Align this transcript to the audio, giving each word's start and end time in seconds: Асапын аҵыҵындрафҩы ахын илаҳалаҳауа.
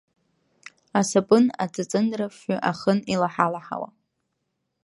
Асапын 0.99 1.45
аҵыҵындрафҩы 1.63 2.57
ахын 2.71 2.99
илаҳалаҳауа. 3.13 3.89